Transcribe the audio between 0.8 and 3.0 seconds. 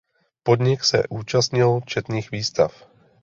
se účastnil četných výstav.